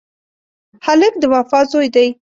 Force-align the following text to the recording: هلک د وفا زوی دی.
هلک 0.85 1.13
د 1.19 1.23
وفا 1.33 1.59
زوی 1.71 1.87
دی. 1.95 2.07